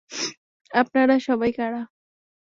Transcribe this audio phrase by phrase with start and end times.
[0.71, 1.81] আপনারা সবাই কারা?